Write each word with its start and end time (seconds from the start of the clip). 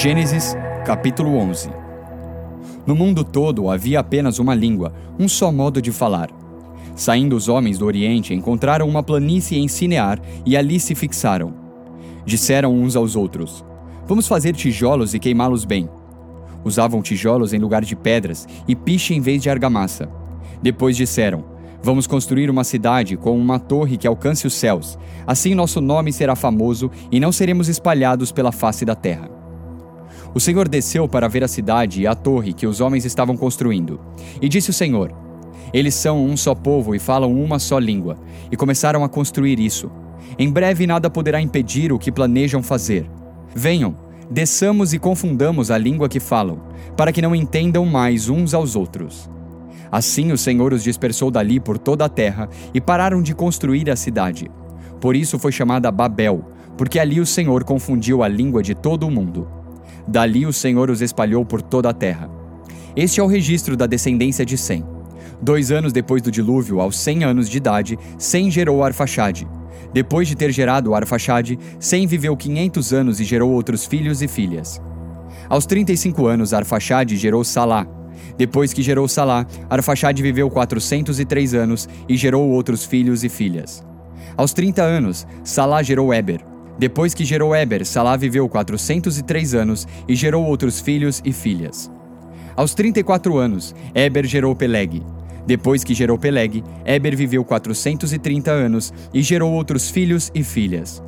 Gênesis, 0.00 0.56
capítulo 0.86 1.34
11 1.34 1.70
No 2.86 2.94
mundo 2.94 3.24
todo 3.24 3.68
havia 3.68 3.98
apenas 3.98 4.38
uma 4.38 4.54
língua, 4.54 4.92
um 5.18 5.28
só 5.28 5.50
modo 5.50 5.82
de 5.82 5.90
falar. 5.90 6.30
Saindo 6.94 7.34
os 7.34 7.48
homens 7.48 7.78
do 7.78 7.84
Oriente, 7.84 8.32
encontraram 8.32 8.88
uma 8.88 9.02
planície 9.02 9.58
em 9.58 9.66
Cinear 9.66 10.20
e 10.46 10.56
ali 10.56 10.78
se 10.78 10.94
fixaram. 10.94 11.52
Disseram 12.24 12.72
uns 12.72 12.94
aos 12.94 13.16
outros: 13.16 13.64
Vamos 14.06 14.28
fazer 14.28 14.54
tijolos 14.54 15.14
e 15.14 15.18
queimá-los 15.18 15.64
bem. 15.64 15.88
Usavam 16.62 17.02
tijolos 17.02 17.52
em 17.52 17.58
lugar 17.58 17.84
de 17.84 17.96
pedras 17.96 18.46
e 18.68 18.76
piche 18.76 19.14
em 19.14 19.20
vez 19.20 19.42
de 19.42 19.50
argamassa. 19.50 20.08
Depois 20.62 20.96
disseram: 20.96 21.44
Vamos 21.82 22.06
construir 22.06 22.48
uma 22.48 22.62
cidade 22.62 23.16
com 23.16 23.36
uma 23.36 23.58
torre 23.58 23.96
que 23.96 24.06
alcance 24.06 24.46
os 24.46 24.54
céus. 24.54 24.96
Assim 25.26 25.56
nosso 25.56 25.80
nome 25.80 26.12
será 26.12 26.36
famoso 26.36 26.88
e 27.10 27.18
não 27.18 27.32
seremos 27.32 27.68
espalhados 27.68 28.30
pela 28.30 28.52
face 28.52 28.84
da 28.84 28.94
terra. 28.94 29.37
O 30.34 30.40
Senhor 30.40 30.68
desceu 30.68 31.08
para 31.08 31.28
ver 31.28 31.42
a 31.42 31.48
cidade 31.48 32.02
e 32.02 32.06
a 32.06 32.14
torre 32.14 32.52
que 32.52 32.66
os 32.66 32.80
homens 32.80 33.04
estavam 33.04 33.36
construindo. 33.36 34.00
E 34.40 34.48
disse 34.48 34.70
o 34.70 34.74
Senhor: 34.74 35.12
Eles 35.72 35.94
são 35.94 36.24
um 36.24 36.36
só 36.36 36.54
povo 36.54 36.94
e 36.94 36.98
falam 36.98 37.32
uma 37.32 37.58
só 37.58 37.78
língua. 37.78 38.18
E 38.50 38.56
começaram 38.56 39.02
a 39.02 39.08
construir 39.08 39.58
isso. 39.58 39.90
Em 40.38 40.50
breve 40.50 40.86
nada 40.86 41.08
poderá 41.08 41.40
impedir 41.40 41.92
o 41.92 41.98
que 41.98 42.12
planejam 42.12 42.62
fazer. 42.62 43.08
Venham, 43.54 43.96
desçamos 44.30 44.92
e 44.92 44.98
confundamos 44.98 45.70
a 45.70 45.78
língua 45.78 46.08
que 46.08 46.20
falam, 46.20 46.60
para 46.96 47.12
que 47.12 47.22
não 47.22 47.34
entendam 47.34 47.86
mais 47.86 48.28
uns 48.28 48.52
aos 48.52 48.76
outros. 48.76 49.28
Assim 49.90 50.32
o 50.32 50.38
Senhor 50.38 50.72
os 50.72 50.82
dispersou 50.82 51.30
dali 51.30 51.58
por 51.58 51.78
toda 51.78 52.04
a 52.04 52.08
terra 52.08 52.48
e 52.74 52.80
pararam 52.80 53.22
de 53.22 53.34
construir 53.34 53.90
a 53.90 53.96
cidade. 53.96 54.50
Por 55.00 55.16
isso 55.16 55.38
foi 55.38 55.50
chamada 55.50 55.90
Babel, 55.90 56.44
porque 56.76 56.98
ali 56.98 57.20
o 57.20 57.26
Senhor 57.26 57.64
confundiu 57.64 58.22
a 58.22 58.28
língua 58.28 58.62
de 58.62 58.74
todo 58.74 59.06
o 59.06 59.10
mundo. 59.10 59.57
Dali 60.08 60.46
o 60.46 60.52
Senhor 60.54 60.88
os 60.88 61.02
espalhou 61.02 61.44
por 61.44 61.60
toda 61.60 61.90
a 61.90 61.92
terra. 61.92 62.30
Este 62.96 63.20
é 63.20 63.22
o 63.22 63.26
registro 63.26 63.76
da 63.76 63.84
descendência 63.84 64.44
de 64.44 64.56
Sem. 64.56 64.82
Dois 65.40 65.70
anos 65.70 65.92
depois 65.92 66.22
do 66.22 66.30
dilúvio, 66.30 66.80
aos 66.80 66.98
cem 66.98 67.24
anos 67.24 67.46
de 67.46 67.58
idade, 67.58 67.98
Sem 68.16 68.50
gerou 68.50 68.82
Arfaxade. 68.82 69.46
Depois 69.92 70.26
de 70.26 70.34
ter 70.34 70.50
gerado 70.50 70.94
Arfaxade, 70.94 71.58
Sem 71.78 72.06
viveu 72.06 72.34
quinhentos 72.38 72.90
anos 72.90 73.20
e 73.20 73.24
gerou 73.24 73.50
outros 73.50 73.84
filhos 73.84 74.22
e 74.22 74.28
filhas. 74.28 74.80
Aos 75.46 75.66
trinta 75.66 75.92
e 75.92 75.96
cinco 75.96 76.26
anos, 76.26 76.54
Arfaxade 76.54 77.14
gerou 77.14 77.44
Salá. 77.44 77.86
Depois 78.38 78.72
que 78.72 78.82
gerou 78.82 79.06
Salá, 79.06 79.46
Arfaxade 79.68 80.22
viveu 80.22 80.50
quatrocentos 80.50 81.20
e 81.20 81.26
três 81.26 81.52
anos 81.52 81.86
e 82.08 82.16
gerou 82.16 82.48
outros 82.48 82.82
filhos 82.82 83.24
e 83.24 83.28
filhas. 83.28 83.84
Aos 84.38 84.54
trinta 84.54 84.82
anos, 84.82 85.26
Salá 85.44 85.82
gerou 85.82 86.14
Eber. 86.14 86.40
Depois 86.78 87.12
que 87.12 87.24
gerou 87.24 87.56
Eber, 87.56 87.84
Salá 87.84 88.16
viveu 88.16 88.48
403 88.48 89.54
anos 89.54 89.86
e 90.06 90.14
gerou 90.14 90.44
outros 90.44 90.80
filhos 90.80 91.20
e 91.24 91.32
filhas. 91.32 91.90
Aos 92.54 92.72
34 92.72 93.36
anos, 93.36 93.74
Eber 93.92 94.24
gerou 94.24 94.54
Peleg. 94.54 95.02
Depois 95.44 95.82
que 95.82 95.92
gerou 95.92 96.16
Peleg, 96.16 96.62
Eber 96.84 97.16
viveu 97.16 97.44
430 97.44 98.50
anos 98.52 98.92
e 99.12 99.22
gerou 99.22 99.52
outros 99.52 99.90
filhos 99.90 100.30
e 100.32 100.44
filhas. 100.44 101.02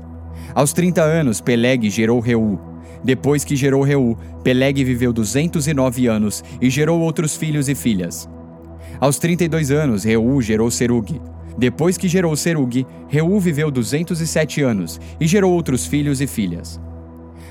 Aos 0.55 0.73
30 0.73 1.03
anos, 1.03 1.41
Peleg 1.41 1.89
gerou 1.89 2.19
Reu. 2.19 2.59
Depois 3.05 3.45
que 3.45 3.55
gerou 3.55 3.83
Reu, 3.83 4.19
Peleg 4.43 4.83
viveu 4.83 5.13
209 5.13 6.09
anos 6.09 6.43
e 6.61 6.69
gerou 6.69 7.01
outros 7.01 7.37
filhos 7.37 7.69
e 7.69 7.77
filhas. 7.77 8.29
Aos 8.99 9.19
32 9.19 9.71
anos, 9.71 10.03
Reu 10.03 10.43
gerou 10.43 10.71
Serug. 10.71 11.21
Depois 11.61 11.99
que 11.99 12.09
gerou 12.09 12.35
Serug, 12.37 12.87
Reu 13.07 13.39
viveu 13.39 13.71
207 13.71 14.63
anos 14.63 14.99
e 15.21 15.27
gerou 15.27 15.53
outros 15.53 15.85
filhos 15.85 16.23
e 16.23 16.27
filhas. 16.27 16.81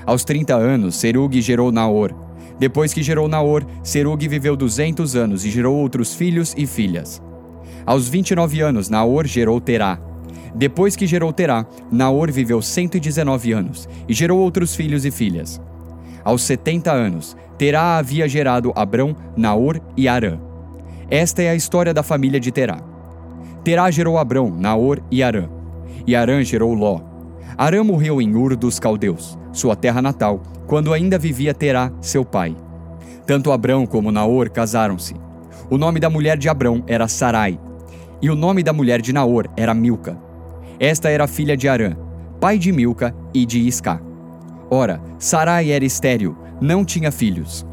Aos 0.04 0.24
30 0.24 0.52
anos, 0.52 0.96
Serug 0.96 1.40
gerou 1.40 1.70
Naor. 1.70 2.12
Depois 2.58 2.92
que 2.92 3.04
gerou 3.04 3.28
Naor, 3.28 3.64
Serug 3.84 4.26
viveu 4.26 4.56
200 4.56 5.14
anos 5.14 5.44
e 5.44 5.50
gerou 5.50 5.76
outros 5.76 6.12
filhos 6.12 6.56
e 6.58 6.66
filhas. 6.66 7.22
Aos 7.86 8.08
29 8.08 8.60
anos, 8.60 8.88
Naor 8.88 9.28
gerou 9.28 9.60
Terá. 9.60 10.00
Depois 10.56 10.96
que 10.96 11.06
gerou 11.06 11.32
Terá, 11.32 11.64
Naor 11.88 12.32
viveu 12.32 12.60
119 12.60 13.52
anos 13.52 13.88
e 14.08 14.12
gerou 14.12 14.40
outros 14.40 14.74
filhos 14.74 15.04
e 15.04 15.12
filhas. 15.12 15.62
Aos 16.24 16.42
70 16.42 16.90
anos, 16.90 17.36
Terá 17.56 17.98
havia 17.98 18.28
gerado 18.28 18.72
Abrão, 18.74 19.14
Naor 19.36 19.80
e 19.96 20.08
Arã. 20.08 20.36
Esta 21.08 21.42
é 21.42 21.50
a 21.50 21.54
história 21.54 21.94
da 21.94 22.02
família 22.02 22.40
de 22.40 22.50
Terá. 22.50 22.89
Terá 23.64 23.90
gerou 23.90 24.18
Abrão, 24.18 24.50
Naor 24.50 25.00
e 25.10 25.22
Arã. 25.22 25.48
E 26.06 26.16
Arã 26.16 26.42
gerou 26.42 26.72
Ló. 26.74 27.00
Arã 27.56 27.84
morreu 27.84 28.22
em 28.22 28.34
Ur 28.34 28.56
dos 28.56 28.78
Caldeus, 28.78 29.38
sua 29.52 29.76
terra 29.76 30.00
natal, 30.00 30.42
quando 30.66 30.94
ainda 30.94 31.18
vivia 31.18 31.52
Terá, 31.52 31.92
seu 32.00 32.24
pai. 32.24 32.56
Tanto 33.26 33.52
Abrão 33.52 33.86
como 33.86 34.10
Naor 34.10 34.48
casaram-se. 34.50 35.14
O 35.68 35.76
nome 35.76 36.00
da 36.00 36.08
mulher 36.08 36.38
de 36.38 36.48
Abrão 36.48 36.82
era 36.86 37.06
Sarai, 37.06 37.60
e 38.22 38.30
o 38.30 38.34
nome 38.34 38.62
da 38.62 38.72
mulher 38.72 39.00
de 39.00 39.12
Naor 39.12 39.46
era 39.56 39.74
Milca. 39.74 40.18
Esta 40.78 41.10
era 41.10 41.26
filha 41.26 41.56
de 41.56 41.68
Arã, 41.68 41.96
pai 42.40 42.58
de 42.58 42.72
Milca 42.72 43.14
e 43.34 43.44
de 43.44 43.60
Isca. 43.60 44.00
Ora, 44.70 45.00
Sarai 45.18 45.70
era 45.70 45.84
estéril, 45.84 46.36
não 46.60 46.84
tinha 46.84 47.12
filhos. 47.12 47.66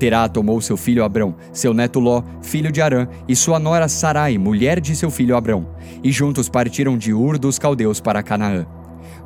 Terá 0.00 0.26
tomou 0.30 0.62
seu 0.62 0.78
filho 0.78 1.04
Abrão, 1.04 1.34
seu 1.52 1.74
neto 1.74 2.00
Ló, 2.00 2.22
filho 2.40 2.72
de 2.72 2.80
Arã, 2.80 3.06
e 3.28 3.36
sua 3.36 3.58
nora 3.58 3.86
Sarai, 3.86 4.38
mulher 4.38 4.80
de 4.80 4.96
seu 4.96 5.10
filho 5.10 5.36
Abrão, 5.36 5.68
e 6.02 6.10
juntos 6.10 6.48
partiram 6.48 6.96
de 6.96 7.12
Ur 7.12 7.38
dos 7.38 7.58
Caldeus 7.58 8.00
para 8.00 8.22
Canaã. 8.22 8.64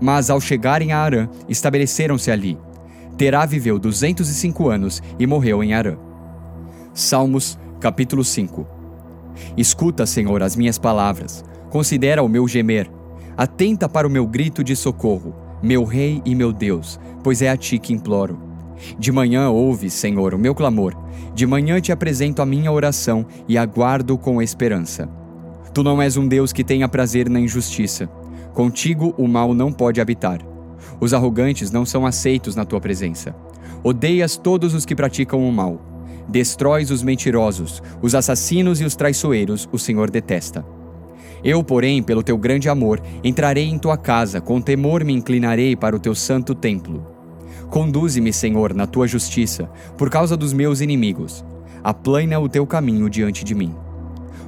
Mas 0.01 0.31
ao 0.31 0.41
chegarem 0.41 0.91
a 0.91 0.99
Arã, 0.99 1.29
estabeleceram-se 1.49 2.29
ali. 2.29 2.59
Terá 3.17 3.47
viveu 3.47 3.79
205 3.79 4.69
anos 4.69 5.01
e 5.17 5.29
morreu 5.29 5.63
em 5.63 5.75
Arã. 5.75 5.97
Salmos, 6.93 7.57
capítulo 7.79 8.25
5 8.25 8.67
Escuta, 9.57 10.05
Senhor, 10.07 10.43
as 10.43 10.57
minhas 10.57 10.77
palavras, 10.77 11.45
considera 11.71 12.21
o 12.21 12.29
meu 12.29 12.49
gemer, 12.49 12.91
atenta 13.37 13.89
para 13.89 14.09
o 14.09 14.11
meu 14.11 14.27
grito 14.27 14.65
de 14.65 14.75
socorro, 14.75 15.37
meu 15.63 15.85
Rei 15.85 16.21
e 16.25 16.35
meu 16.35 16.53
Deus, 16.53 16.99
pois 17.23 17.43
é 17.43 17.49
a 17.49 17.57
ti 17.57 17.79
que 17.79 17.93
imploro. 17.93 18.44
De 18.99 19.11
manhã 19.13 19.51
ouve, 19.51 19.91
Senhor, 19.91 20.35
o 20.35 20.39
meu 20.39 20.55
clamor. 20.55 20.97
De 21.35 21.47
manhã 21.47 21.81
te 21.81 21.93
apresento 21.93 22.43
a 22.43 22.47
minha 22.47 22.71
oração 22.71 23.27
e 23.49 23.57
aguardo 23.59 24.17
com 24.17 24.41
esperança. 24.41 25.09
Tu 25.73 25.83
não 25.83 26.01
és 26.01 26.17
um 26.17 26.27
Deus 26.27 26.53
que 26.53 26.63
tenha 26.63 26.89
prazer 26.89 27.29
na 27.29 27.41
injustiça. 27.41 28.09
Contigo 28.53 29.15
o 29.19 29.27
mal 29.27 29.53
não 29.53 29.73
pode 29.73 30.01
habitar. 30.01 30.41
Os 31.01 31.13
arrogantes 31.13 31.71
não 31.71 31.85
são 31.85 32.07
aceitos 32.07 32.55
na 32.55 32.65
tua 32.65 32.81
presença. 32.81 33.35
Odeias 33.83 34.37
todos 34.37 34.75
os 34.75 34.87
que 34.87 34.95
praticam 34.95 35.47
o 35.47 35.53
mal. 35.53 35.81
Destróis 36.29 36.91
os 36.91 37.03
mentirosos, 37.03 37.83
os 38.01 38.15
assassinos 38.15 38.81
e 38.81 38.85
os 38.85 38.97
traiçoeiros, 38.97 39.69
o 39.73 39.79
Senhor 39.79 40.11
detesta. 40.11 40.65
Eu, 41.43 41.63
porém, 41.63 42.03
pelo 42.03 42.23
teu 42.23 42.39
grande 42.39 42.71
amor, 42.71 43.03
entrarei 43.23 43.69
em 43.69 43.79
tua 43.79 43.99
casa, 43.99 44.41
com 44.41 44.61
temor 44.63 45.05
me 45.05 45.13
inclinarei 45.13 45.77
para 45.77 45.95
o 45.95 45.99
teu 45.99 46.15
santo 46.15 46.55
templo. 46.55 47.14
Conduze-me, 47.71 48.33
Senhor, 48.33 48.75
na 48.75 48.87
tua 48.87 49.07
justiça, 49.07 49.69
por 49.97 50.11
causa 50.11 50.37
dos 50.37 50.53
meus 50.53 50.81
inimigos. 50.81 51.45
Aplana 51.83 52.39
o 52.39 52.49
teu 52.49 52.67
caminho 52.67 53.11
diante 53.11 53.45
de 53.45 53.55
mim. 53.55 53.75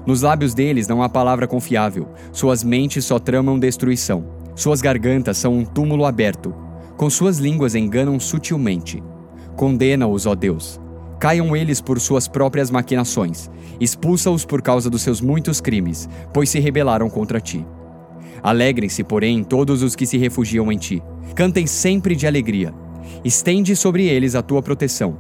Nos 0.06 0.22
lábios 0.22 0.54
deles 0.54 0.86
não 0.86 1.02
há 1.02 1.08
palavra 1.08 1.46
confiável, 1.48 2.08
suas 2.32 2.62
mentes 2.62 3.04
só 3.04 3.18
tramam 3.18 3.58
destruição. 3.58 4.24
Suas 4.54 4.80
gargantas 4.80 5.36
são 5.36 5.58
um 5.58 5.64
túmulo 5.64 6.06
aberto, 6.06 6.54
com 6.96 7.10
suas 7.10 7.38
línguas 7.38 7.74
enganam 7.74 8.18
sutilmente. 8.18 9.02
Condena-os, 9.56 10.24
ó 10.24 10.34
Deus. 10.34 10.80
Caiam 11.18 11.56
eles 11.56 11.80
por 11.80 12.00
suas 12.00 12.28
próprias 12.28 12.70
maquinações. 12.70 13.50
Expulsa-os 13.80 14.44
por 14.44 14.62
causa 14.62 14.88
dos 14.88 15.02
seus 15.02 15.20
muitos 15.20 15.60
crimes, 15.60 16.08
pois 16.32 16.48
se 16.48 16.60
rebelaram 16.60 17.10
contra 17.10 17.40
ti. 17.40 17.66
Alegrem-se, 18.42 19.02
porém, 19.02 19.42
todos 19.42 19.82
os 19.82 19.96
que 19.96 20.06
se 20.06 20.16
refugiam 20.16 20.70
em 20.70 20.78
ti. 20.78 21.02
Cantem 21.34 21.66
sempre 21.66 22.14
de 22.14 22.26
alegria 22.26 22.72
Estende 23.24 23.74
sobre 23.76 24.06
eles 24.06 24.34
a 24.34 24.42
tua 24.42 24.62
proteção. 24.62 25.18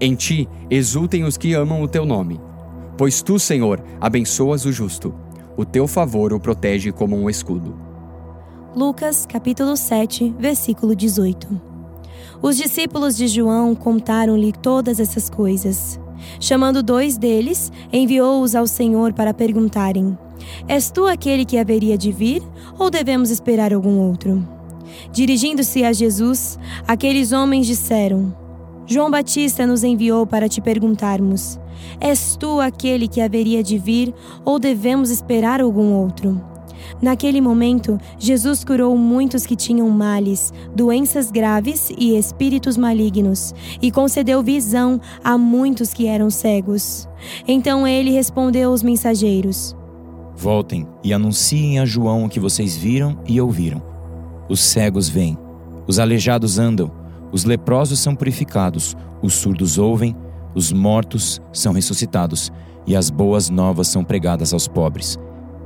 Em 0.00 0.14
ti 0.14 0.48
exultem 0.70 1.24
os 1.24 1.36
que 1.36 1.54
amam 1.54 1.82
o 1.82 1.88
teu 1.88 2.04
nome. 2.04 2.40
Pois 2.96 3.22
tu, 3.22 3.38
Senhor, 3.38 3.82
abençoas 4.00 4.64
o 4.64 4.72
justo. 4.72 5.14
O 5.56 5.64
teu 5.64 5.86
favor 5.86 6.32
o 6.32 6.40
protege 6.40 6.92
como 6.92 7.16
um 7.16 7.28
escudo. 7.28 7.76
Lucas, 8.76 9.26
capítulo 9.26 9.76
7, 9.76 10.34
versículo 10.38 10.94
18. 10.94 11.60
Os 12.40 12.56
discípulos 12.56 13.16
de 13.16 13.26
João 13.26 13.74
contaram-lhe 13.74 14.52
todas 14.52 15.00
essas 15.00 15.28
coisas. 15.28 15.98
Chamando 16.40 16.82
dois 16.82 17.16
deles, 17.16 17.72
enviou-os 17.92 18.54
ao 18.54 18.66
Senhor 18.66 19.12
para 19.12 19.34
perguntarem: 19.34 20.16
És 20.68 20.90
tu 20.90 21.06
aquele 21.06 21.44
que 21.44 21.58
haveria 21.58 21.98
de 21.98 22.12
vir, 22.12 22.42
ou 22.78 22.90
devemos 22.90 23.30
esperar 23.30 23.72
algum 23.72 23.98
outro? 23.98 24.57
Dirigindo-se 25.12 25.84
a 25.84 25.92
Jesus, 25.92 26.58
aqueles 26.86 27.32
homens 27.32 27.66
disseram: 27.66 28.34
João 28.86 29.10
Batista 29.10 29.66
nos 29.66 29.84
enviou 29.84 30.26
para 30.26 30.48
te 30.48 30.60
perguntarmos: 30.60 31.58
És 32.00 32.36
tu 32.36 32.60
aquele 32.60 33.06
que 33.06 33.20
haveria 33.20 33.62
de 33.62 33.78
vir 33.78 34.14
ou 34.44 34.58
devemos 34.58 35.10
esperar 35.10 35.60
algum 35.60 35.92
outro? 35.92 36.40
Naquele 37.02 37.40
momento, 37.40 37.98
Jesus 38.18 38.64
curou 38.64 38.96
muitos 38.96 39.46
que 39.46 39.54
tinham 39.54 39.88
males, 39.90 40.52
doenças 40.74 41.30
graves 41.30 41.90
e 41.96 42.16
espíritos 42.16 42.76
malignos, 42.76 43.54
e 43.80 43.90
concedeu 43.90 44.42
visão 44.42 45.00
a 45.22 45.36
muitos 45.36 45.92
que 45.92 46.06
eram 46.06 46.30
cegos. 46.30 47.08
Então 47.46 47.86
ele 47.86 48.10
respondeu 48.10 48.70
aos 48.70 48.82
mensageiros: 48.82 49.76
Voltem 50.34 50.86
e 51.04 51.12
anunciem 51.12 51.78
a 51.78 51.84
João 51.84 52.24
o 52.24 52.28
que 52.28 52.40
vocês 52.40 52.76
viram 52.76 53.18
e 53.26 53.40
ouviram. 53.40 53.97
Os 54.48 54.60
cegos 54.60 55.08
vêm, 55.08 55.36
os 55.86 55.98
aleijados 55.98 56.58
andam, 56.58 56.90
os 57.30 57.44
leprosos 57.44 57.98
são 57.98 58.14
purificados, 58.14 58.96
os 59.22 59.34
surdos 59.34 59.78
ouvem, 59.78 60.16
os 60.54 60.72
mortos 60.72 61.40
são 61.52 61.72
ressuscitados 61.72 62.50
e 62.86 62.96
as 62.96 63.10
boas 63.10 63.50
novas 63.50 63.88
são 63.88 64.02
pregadas 64.02 64.52
aos 64.52 64.66
pobres. 64.66 65.18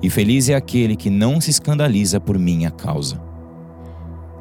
E 0.02 0.10
feliz 0.10 0.48
é 0.48 0.54
aquele 0.54 0.96
que 0.96 1.08
não 1.08 1.40
se 1.40 1.50
escandaliza 1.50 2.18
por 2.18 2.38
minha 2.38 2.70
causa. 2.70 3.20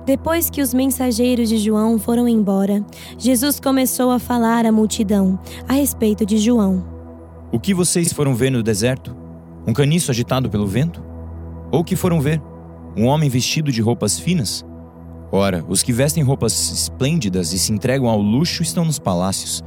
Depois 0.04 0.50
que 0.50 0.62
os 0.62 0.74
mensageiros 0.74 1.48
de 1.48 1.58
João 1.58 2.00
foram 2.00 2.28
embora, 2.28 2.84
Jesus 3.20 3.60
começou 3.60 4.10
a 4.10 4.18
falar 4.18 4.66
à 4.66 4.72
multidão 4.72 5.40
a 5.68 5.74
respeito 5.74 6.26
de 6.26 6.40
João. 6.40 6.84
O 7.52 7.60
que 7.60 7.74
vocês 7.74 8.12
foram 8.12 8.34
ver 8.34 8.50
no 8.50 8.64
deserto? 8.64 9.16
Um 9.68 9.74
caniço 9.74 10.10
agitado 10.10 10.50
pelo 10.50 10.66
vento? 10.66 11.04
Ou 11.72 11.82
o 11.82 11.84
que 11.84 11.96
foram 11.96 12.20
ver? 12.20 12.42
Um 12.96 13.06
homem 13.06 13.30
vestido 13.30 13.72
de 13.72 13.82
roupas 13.82 14.20
finas? 14.20 14.66
Ora, 15.32 15.64
os 15.70 15.82
que 15.82 15.94
vestem 15.94 16.24
roupas 16.24 16.72
esplêndidas 16.72 17.54
e 17.54 17.60
se 17.60 17.72
entregam 17.72 18.10
ao 18.10 18.22
luxo 18.22 18.62
estão 18.62 18.84
nos 18.84 19.00
palácios. 19.00 19.64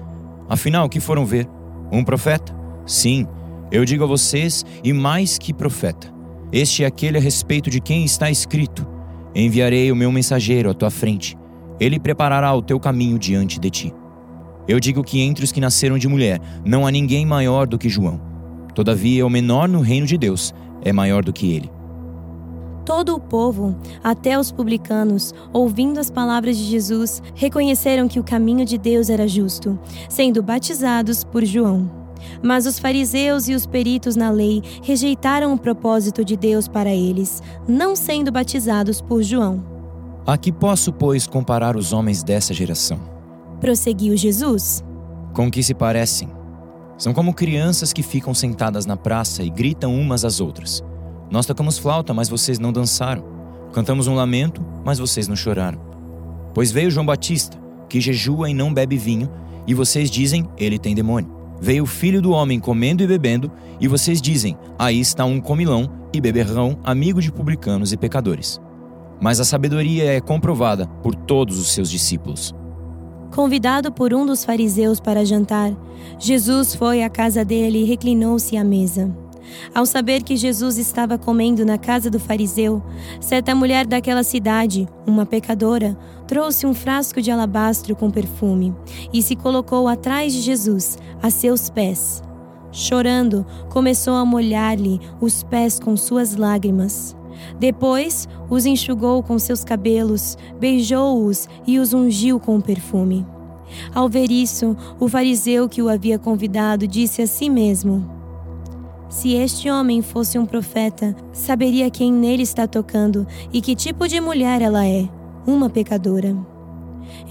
Afinal, 0.49 0.89
que 0.89 1.01
foram 1.01 1.25
ver? 1.25 1.49
Um 1.91 2.05
profeta? 2.05 2.55
Sim, 2.87 3.27
eu 3.73 3.85
digo 3.85 4.05
a 4.05 4.07
vocês, 4.07 4.65
e 4.83 4.93
mais 4.93 5.39
que 5.39 5.55
profeta: 5.55 6.13
este 6.53 6.85
é 6.85 6.87
aquele 6.87 7.19
a 7.19 7.21
respeito 7.21 7.71
de 7.71 7.81
quem 7.81 8.05
está 8.05 8.31
escrito: 8.31 8.87
Enviarei 9.35 9.91
o 9.91 9.97
meu 9.97 10.13
mensageiro 10.13 10.71
à 10.71 10.75
tua 10.75 10.91
frente, 10.91 11.37
ele 11.81 11.99
preparará 11.99 12.55
o 12.55 12.63
teu 12.63 12.79
caminho 12.79 13.19
diante 13.19 13.59
de 13.59 13.71
ti. 13.71 13.93
Eu 14.69 14.79
digo 14.79 15.03
que 15.03 15.21
entre 15.21 15.45
os 15.45 15.51
que 15.51 15.61
nasceram 15.61 15.99
de 15.99 16.07
mulher 16.07 16.41
não 16.65 16.87
há 16.87 16.91
ninguém 16.91 17.27
maior 17.27 17.67
do 17.67 17.77
que 17.77 17.89
João. 17.89 18.21
Todavia, 18.75 19.27
o 19.27 19.31
menor 19.31 19.69
no 19.69 19.81
reino 19.81 20.07
de 20.07 20.17
Deus 20.17 20.55
é 20.83 20.93
maior 20.93 21.25
do 21.25 21.33
que 21.33 21.53
ele. 21.53 21.74
Todo 22.85 23.15
o 23.15 23.21
povo, 23.21 23.75
até 24.03 24.39
os 24.39 24.53
publicanos, 24.53 25.35
ouvindo 25.53 25.99
as 25.99 26.11
palavras 26.11 26.57
de 26.59 26.65
Jesus, 26.65 27.23
reconheceram 27.35 28.07
que 28.07 28.21
o 28.21 28.25
caminho 28.25 28.65
de 28.65 28.77
Deus 28.77 29.09
era 29.09 29.27
justo, 29.27 29.79
sendo 30.09 30.43
batizados 30.43 31.25
por 31.25 31.45
João. 31.45 31.91
Mas 32.43 32.67
os 32.67 32.79
fariseus 32.79 33.49
e 33.49 33.55
os 33.55 33.67
peritos 33.67 34.17
na 34.17 34.31
lei 34.31 34.63
rejeitaram 34.83 35.55
o 35.55 35.59
propósito 35.59 36.25
de 36.25 36.37
Deus 36.37 36.69
para 36.69 36.91
eles, 36.91 37.43
não 37.67 37.97
sendo 37.97 38.31
batizados 38.31 39.01
por 39.01 39.23
João. 39.23 39.65
A 40.27 40.37
que 40.37 40.53
posso, 40.53 40.93
pois, 40.93 41.27
comparar 41.27 41.77
os 41.77 41.93
homens 41.93 42.23
dessa 42.23 42.53
geração? 42.53 42.99
Prosseguiu 43.61 44.17
Jesus. 44.17 44.85
Com 45.33 45.51
que 45.51 45.63
se 45.63 45.75
parecem? 45.75 46.31
São 46.99 47.13
como 47.13 47.35
crianças 47.35 47.93
que 47.93 48.03
ficam 48.03 48.35
sentadas 48.35 48.87
na 48.87 48.97
praça 48.97 49.43
e 49.43 49.51
gritam 49.51 49.95
umas 49.95 50.25
às 50.25 50.41
outras. 50.41 50.83
Nós 51.31 51.47
tocamos 51.47 51.79
flauta, 51.79 52.13
mas 52.15 52.29
vocês 52.29 52.59
não 52.59 52.73
dançaram. 52.73 53.25
Cantamos 53.73 54.07
um 54.07 54.15
lamento, 54.15 54.65
mas 54.85 54.99
vocês 54.99 55.27
não 55.27 55.35
choraram. 55.35 55.81
Pois 56.55 56.71
veio 56.71 56.91
João 56.91 57.07
Batista, 57.07 57.59
que 57.89 58.01
jejua 58.01 58.49
e 58.49 58.55
não 58.55 58.73
bebe 58.73 58.97
vinho, 58.97 59.29
e 59.67 59.75
vocês 59.75 60.11
dizem, 60.11 60.49
ele 60.57 60.79
tem 60.79 60.95
demônio. 60.95 61.33
Veio 61.61 61.85
o 61.85 61.87
filho 61.87 62.21
do 62.21 62.33
homem 62.33 62.61
comendo 62.61 63.03
e 63.03 63.07
bebendo, 63.07 63.51
e 63.81 63.89
vocês 63.89 64.21
dizem: 64.21 64.57
Aí 64.79 65.01
está 65.01 65.25
um 65.25 65.41
comilão 65.41 65.91
e 66.13 66.21
beberrão, 66.21 66.79
amigo 66.85 67.21
de 67.21 67.33
publicanos 67.33 67.93
e 67.93 67.97
pecadores. 67.97 68.61
Mas 69.21 69.41
a 69.41 69.45
sabedoria 69.45 70.05
é 70.05 70.21
comprovada 70.21 70.87
por 71.03 71.15
todos 71.15 71.59
os 71.59 71.73
seus 71.73 71.91
discípulos. 71.91 72.55
Convidado 73.35 73.91
por 73.91 74.15
um 74.15 74.25
dos 74.25 74.45
fariseus 74.45 75.01
para 75.01 75.25
jantar, 75.25 75.73
Jesus 76.19 76.75
foi 76.75 77.03
à 77.03 77.11
casa 77.11 77.45
dele 77.45 77.83
e 77.83 77.85
reclinou-se 77.85 78.57
à 78.57 78.63
mesa. 78.63 79.24
Ao 79.75 79.85
saber 79.85 80.23
que 80.23 80.37
Jesus 80.37 80.79
estava 80.79 81.19
comendo 81.19 81.65
na 81.65 81.79
casa 81.79 82.11
do 82.11 82.21
fariseu, 82.21 82.83
certa 83.21 83.55
mulher 83.55 83.87
daquela 83.87 84.23
cidade, 84.23 84.89
uma 85.07 85.27
pecadora, 85.27 85.97
trouxe 86.27 86.67
um 86.67 86.75
frasco 86.75 87.21
de 87.21 87.31
alabastro 87.31 87.95
com 87.95 88.11
perfume 88.11 88.75
e 89.13 89.23
se 89.23 89.37
colocou 89.37 89.89
atrás 89.89 90.33
de 90.33 90.41
Jesus, 90.41 90.99
a 91.23 91.31
seus 91.31 91.71
pés. 91.71 92.23
Chorando, 92.73 93.47
começou 93.69 94.15
a 94.15 94.25
molhar-lhe 94.25 95.01
os 95.21 95.43
pés 95.45 95.79
com 95.79 95.97
suas 95.97 96.35
lágrimas. 96.35 97.17
Depois 97.59 98.29
os 98.51 98.67
enxugou 98.67 99.23
com 99.23 99.39
seus 99.39 99.65
cabelos, 99.65 100.37
beijou-os 100.59 101.49
e 101.67 101.79
os 101.79 101.93
ungiu 101.93 102.41
com 102.41 102.61
perfume. 102.61 103.27
Ao 103.95 104.09
ver 104.09 104.31
isso, 104.31 104.77
o 104.99 105.09
fariseu 105.09 105.69
que 105.69 105.83
o 105.83 105.89
havia 105.89 106.19
convidado 106.19 106.87
disse 106.87 107.23
a 107.23 107.27
si 107.27 107.49
mesmo: 107.49 108.24
se 109.15 109.33
este 109.33 109.71
homem 109.71 110.03
fosse 110.03 110.37
um 110.37 110.45
profeta, 110.45 111.15
saberia 111.33 111.89
quem 111.89 112.13
nele 112.13 112.43
está 112.43 112.67
tocando 112.67 113.25
e 113.53 113.61
que 113.61 113.77
tipo 113.77 114.09
de 114.09 114.21
mulher 114.21 114.61
ela 114.61 114.85
é, 114.85 115.09
uma 115.47 115.71
pecadora. 115.71 116.37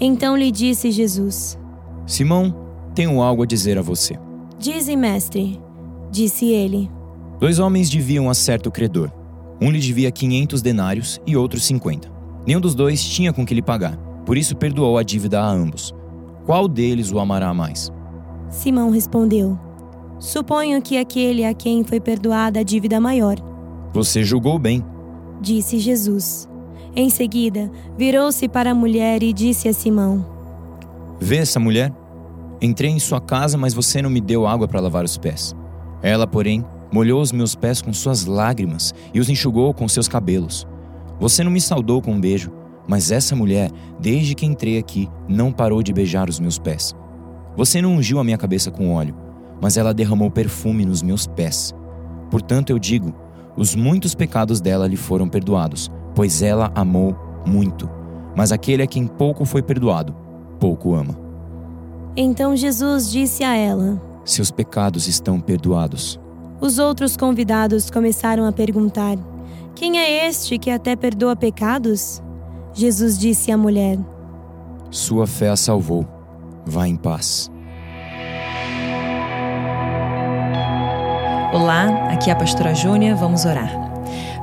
Então 0.00 0.34
lhe 0.34 0.50
disse 0.50 0.90
Jesus: 0.90 1.58
Simão, 2.06 2.56
tenho 2.94 3.20
algo 3.20 3.42
a 3.42 3.46
dizer 3.46 3.76
a 3.76 3.82
você. 3.82 4.18
Dize, 4.58 4.96
mestre, 4.96 5.60
disse 6.10 6.46
ele. 6.46 6.90
Dois 7.38 7.58
homens 7.58 7.90
deviam 7.90 8.30
a 8.30 8.34
certo 8.34 8.70
credor. 8.70 9.12
Um 9.60 9.70
lhe 9.70 9.78
devia 9.78 10.10
quinhentos 10.10 10.62
denários 10.62 11.20
e 11.26 11.36
outro 11.36 11.60
cinquenta. 11.60 12.10
Nenhum 12.46 12.62
dos 12.62 12.74
dois 12.74 13.04
tinha 13.04 13.30
com 13.30 13.44
que 13.44 13.54
lhe 13.54 13.60
pagar, 13.60 13.98
por 14.24 14.38
isso 14.38 14.56
perdoou 14.56 14.96
a 14.96 15.02
dívida 15.02 15.38
a 15.38 15.50
ambos. 15.50 15.94
Qual 16.46 16.66
deles 16.66 17.12
o 17.12 17.18
amará 17.18 17.52
mais? 17.52 17.92
Simão 18.48 18.88
respondeu: 18.88 19.58
Suponho 20.24 20.80
que 20.80 20.96
aquele 20.96 21.44
a 21.44 21.52
quem 21.52 21.84
foi 21.84 22.00
perdoada 22.00 22.60
a 22.60 22.62
dívida 22.62 22.98
maior. 22.98 23.36
Você 23.92 24.24
julgou 24.24 24.58
bem, 24.58 24.82
disse 25.38 25.78
Jesus. 25.78 26.48
Em 26.96 27.10
seguida, 27.10 27.70
virou-se 27.98 28.48
para 28.48 28.70
a 28.70 28.74
mulher 28.74 29.22
e 29.22 29.34
disse 29.34 29.68
a 29.68 29.74
Simão: 29.74 30.24
Vê 31.20 31.36
essa 31.36 31.60
mulher? 31.60 31.92
Entrei 32.58 32.90
em 32.90 32.98
sua 32.98 33.20
casa, 33.20 33.58
mas 33.58 33.74
você 33.74 34.00
não 34.00 34.08
me 34.08 34.18
deu 34.18 34.46
água 34.46 34.66
para 34.66 34.80
lavar 34.80 35.04
os 35.04 35.18
pés. 35.18 35.54
Ela, 36.02 36.26
porém, 36.26 36.64
molhou 36.90 37.20
os 37.20 37.30
meus 37.30 37.54
pés 37.54 37.82
com 37.82 37.92
suas 37.92 38.24
lágrimas 38.24 38.94
e 39.12 39.20
os 39.20 39.28
enxugou 39.28 39.74
com 39.74 39.86
seus 39.86 40.08
cabelos. 40.08 40.66
Você 41.20 41.44
não 41.44 41.50
me 41.50 41.60
saudou 41.60 42.00
com 42.00 42.12
um 42.12 42.20
beijo, 42.20 42.50
mas 42.88 43.10
essa 43.10 43.36
mulher, 43.36 43.70
desde 44.00 44.34
que 44.34 44.46
entrei 44.46 44.78
aqui, 44.78 45.06
não 45.28 45.52
parou 45.52 45.82
de 45.82 45.92
beijar 45.92 46.30
os 46.30 46.40
meus 46.40 46.58
pés. 46.58 46.94
Você 47.58 47.82
não 47.82 47.92
ungiu 47.92 48.18
a 48.18 48.24
minha 48.24 48.38
cabeça 48.38 48.70
com 48.70 48.90
óleo, 48.90 49.14
mas 49.64 49.78
ela 49.78 49.94
derramou 49.94 50.30
perfume 50.30 50.84
nos 50.84 51.02
meus 51.02 51.26
pés. 51.26 51.74
Portanto, 52.30 52.68
eu 52.68 52.78
digo: 52.78 53.14
os 53.56 53.74
muitos 53.74 54.14
pecados 54.14 54.60
dela 54.60 54.86
lhe 54.86 54.94
foram 54.94 55.26
perdoados, 55.26 55.90
pois 56.14 56.42
ela 56.42 56.70
amou 56.74 57.16
muito. 57.46 57.88
Mas 58.36 58.52
aquele 58.52 58.82
a 58.82 58.86
quem 58.86 59.06
pouco 59.06 59.46
foi 59.46 59.62
perdoado, 59.62 60.14
pouco 60.60 60.94
ama. 60.94 61.18
Então 62.14 62.54
Jesus 62.54 63.10
disse 63.10 63.42
a 63.42 63.56
ela: 63.56 63.98
Seus 64.22 64.50
pecados 64.50 65.08
estão 65.08 65.40
perdoados. 65.40 66.20
Os 66.60 66.78
outros 66.78 67.16
convidados 67.16 67.90
começaram 67.90 68.44
a 68.44 68.52
perguntar: 68.52 69.16
Quem 69.74 69.98
é 69.98 70.28
este 70.28 70.58
que 70.58 70.68
até 70.68 70.94
perdoa 70.94 71.34
pecados? 71.34 72.22
Jesus 72.74 73.18
disse 73.18 73.50
à 73.50 73.56
mulher: 73.56 73.98
Sua 74.90 75.26
fé 75.26 75.48
a 75.48 75.56
salvou. 75.56 76.06
Vá 76.66 76.86
em 76.86 76.96
paz. 76.96 77.50
Olá, 81.54 82.08
aqui 82.10 82.30
é 82.30 82.32
a 82.32 82.36
pastora 82.36 82.74
Júnia, 82.74 83.14
vamos 83.14 83.44
orar. 83.44 83.70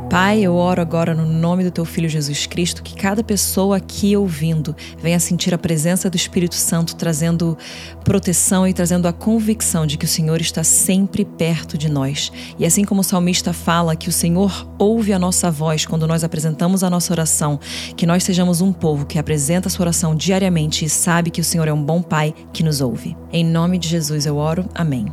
Pai, 0.09 0.39
eu 0.39 0.55
oro 0.55 0.81
agora 0.81 1.13
no 1.13 1.25
nome 1.25 1.61
do 1.61 1.69
teu 1.69 1.83
filho 1.83 2.07
Jesus 2.07 2.45
Cristo, 2.45 2.81
que 2.81 2.95
cada 2.95 3.21
pessoa 3.21 3.75
aqui 3.75 4.15
ouvindo 4.15 4.73
venha 4.97 5.19
sentir 5.19 5.53
a 5.53 5.57
presença 5.57 6.09
do 6.09 6.15
Espírito 6.15 6.55
Santo 6.55 6.95
trazendo 6.95 7.57
proteção 8.05 8.65
e 8.65 8.73
trazendo 8.73 9.09
a 9.09 9.13
convicção 9.13 9.85
de 9.85 9.97
que 9.97 10.05
o 10.05 10.07
Senhor 10.07 10.39
está 10.39 10.63
sempre 10.63 11.25
perto 11.25 11.77
de 11.77 11.89
nós. 11.89 12.31
E 12.57 12.65
assim 12.65 12.85
como 12.85 13.01
o 13.01 13.03
salmista 13.03 13.51
fala 13.51 13.93
que 13.93 14.07
o 14.07 14.13
Senhor 14.13 14.65
ouve 14.79 15.11
a 15.11 15.19
nossa 15.19 15.51
voz 15.51 15.85
quando 15.85 16.07
nós 16.07 16.23
apresentamos 16.23 16.81
a 16.81 16.89
nossa 16.89 17.11
oração, 17.11 17.59
que 17.97 18.05
nós 18.05 18.23
sejamos 18.23 18.61
um 18.61 18.71
povo 18.71 19.05
que 19.05 19.19
apresenta 19.19 19.67
a 19.67 19.69
sua 19.69 19.83
oração 19.83 20.15
diariamente 20.15 20.85
e 20.85 20.89
sabe 20.89 21.29
que 21.29 21.41
o 21.41 21.43
Senhor 21.43 21.67
é 21.67 21.73
um 21.73 21.83
bom 21.83 22.01
Pai 22.01 22.33
que 22.53 22.63
nos 22.63 22.79
ouve. 22.79 23.17
Em 23.33 23.43
nome 23.43 23.77
de 23.77 23.89
Jesus 23.89 24.25
eu 24.25 24.37
oro. 24.37 24.65
Amém. 24.73 25.11